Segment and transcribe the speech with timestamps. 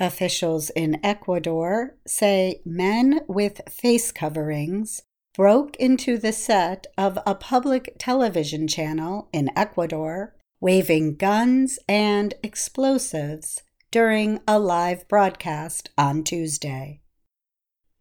[0.00, 5.02] Officials in Ecuador say men with face coverings
[5.34, 13.62] broke into the set of a public television channel in Ecuador, waving guns and explosives
[13.90, 17.02] during a live broadcast on Tuesday.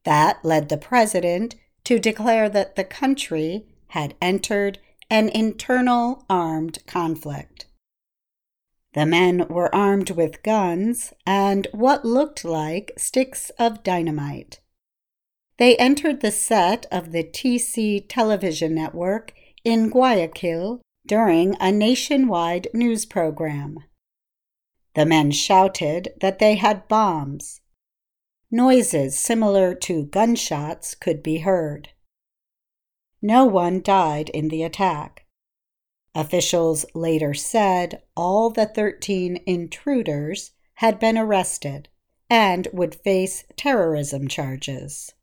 [0.05, 4.79] That led the president to declare that the country had entered
[5.09, 7.65] an internal armed conflict.
[8.93, 14.61] The men were armed with guns and what looked like sticks of dynamite.
[15.57, 23.05] They entered the set of the TC television network in Guayaquil during a nationwide news
[23.05, 23.79] program.
[24.95, 27.61] The men shouted that they had bombs.
[28.49, 31.89] Noises similar to gunshots could be heard.
[33.21, 35.25] No one died in the attack.
[36.15, 41.89] Officials later said all the 13 intruders had been arrested
[42.29, 45.13] and would face terrorism charges.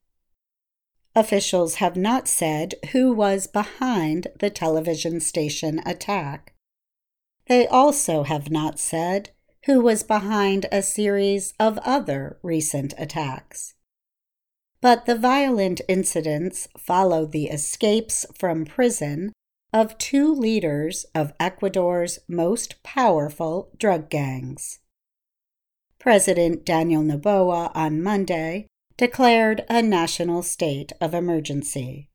[1.14, 6.52] Officials have not said who was behind the television station attack.
[7.48, 9.30] They also have not said
[9.64, 13.74] who was behind a series of other recent attacks.
[14.80, 19.32] But the violent incidents followed the escapes from prison
[19.76, 24.78] of two leaders of Ecuador's most powerful drug gangs.
[25.98, 32.08] President Daniel Noboa on Monday declared a national state of emergency.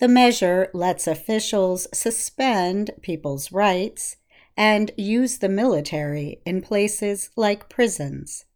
[0.00, 4.16] The measure lets officials suspend people's rights
[4.56, 8.46] and use the military in places like prisons.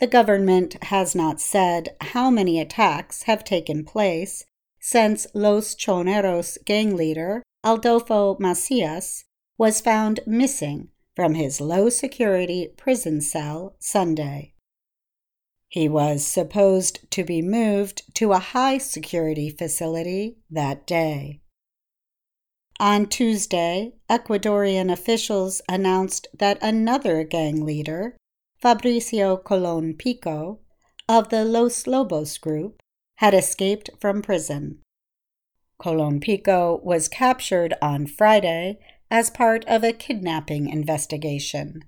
[0.00, 4.46] The government has not said how many attacks have taken place
[4.82, 9.24] since Los Choneros gang leader Adolfo Macias
[9.56, 14.54] was found missing from his low security prison cell Sunday.
[15.68, 21.42] He was supposed to be moved to a high security facility that day.
[22.80, 28.16] On Tuesday, Ecuadorian officials announced that another gang leader,
[28.60, 30.58] Fabricio Colon Pico,
[31.08, 32.81] of the Los Lobos group,
[33.22, 34.80] had escaped from prison.
[35.78, 38.80] Colon Pico was captured on Friday
[39.12, 41.84] as part of a kidnapping investigation.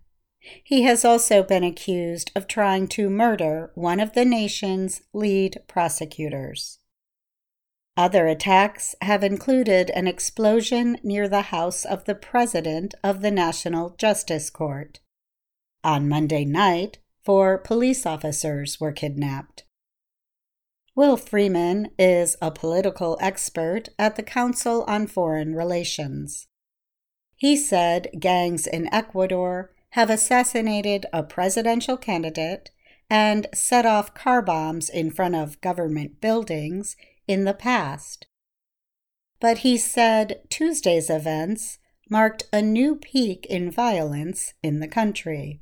[0.62, 6.78] He has also been accused of trying to murder one of the nation's lead prosecutors.
[7.96, 13.96] Other attacks have included an explosion near the house of the president of the National
[13.98, 15.00] Justice Court.
[15.82, 19.64] On Monday night, four police officers were kidnapped.
[20.96, 26.46] Will Freeman is a political expert at the Council on Foreign Relations.
[27.34, 32.70] He said gangs in Ecuador have assassinated a presidential candidate
[33.10, 38.28] and set off car bombs in front of government buildings in the past.
[39.40, 41.78] But he said Tuesday's events
[42.08, 45.60] marked a new peak in violence in the country.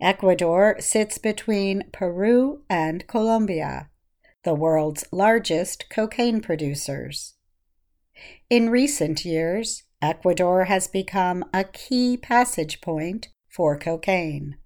[0.00, 3.90] Ecuador sits between Peru and Colombia,
[4.42, 7.34] the world's largest cocaine producers.
[8.50, 14.56] In recent years, Ecuador has become a key passage point for cocaine.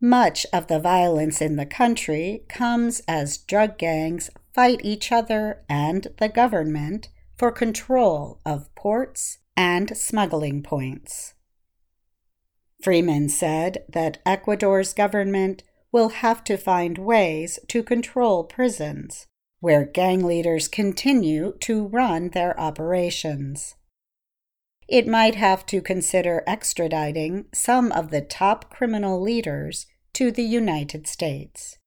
[0.00, 6.08] Much of the violence in the country comes as drug gangs fight each other and
[6.18, 11.34] the government for control of ports and smuggling points.
[12.82, 19.26] Freeman said that Ecuador's government will have to find ways to control prisons,
[19.60, 23.74] where gang leaders continue to run their operations.
[24.88, 31.06] It might have to consider extraditing some of the top criminal leaders to the United
[31.06, 31.78] States.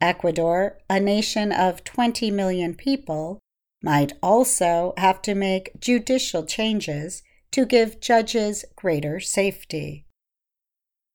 [0.00, 3.38] Ecuador, a nation of 20 million people,
[3.82, 7.22] might also have to make judicial changes
[7.52, 10.06] to give judges greater safety.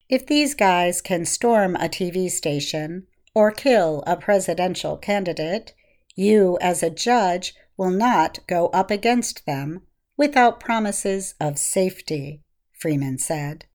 [0.08, 5.74] If these guys can storm a TV station or kill a presidential candidate,
[6.14, 9.82] you as a judge will not go up against them
[10.16, 13.66] without promises of safety, Freeman said.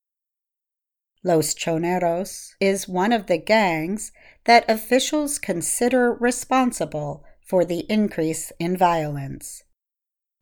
[1.23, 4.11] Los Choneros is one of the gangs
[4.45, 9.63] that officials consider responsible for the increase in violence.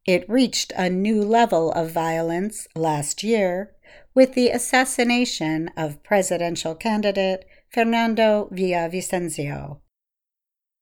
[0.06, 3.76] It reached a new level of violence last year
[4.14, 9.82] with the assassination of presidential candidate Fernando Villavicencio.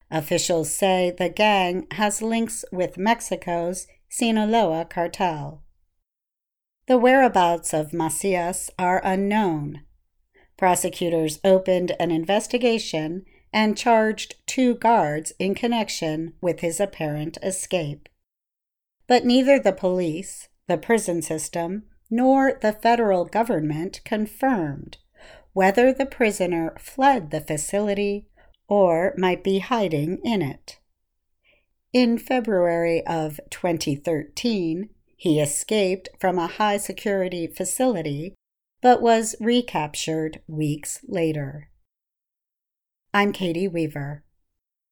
[0.09, 5.63] Officials say the gang has links with Mexico's Sinaloa cartel.
[6.87, 9.81] The whereabouts of Macias are unknown.
[10.57, 18.07] Prosecutors opened an investigation and charged two guards in connection with his apparent escape.
[19.07, 24.97] But neither the police, the prison system, nor the federal government confirmed
[25.53, 28.27] whether the prisoner fled the facility
[28.67, 30.79] or might be hiding in it.
[31.93, 38.35] In February of 2013, he escaped from a high security facility
[38.81, 41.69] but was recaptured weeks later.
[43.13, 44.23] I'm Katie Weaver.